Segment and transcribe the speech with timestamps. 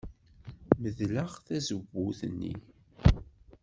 [0.81, 2.53] Medleɣ tazewwut-nni.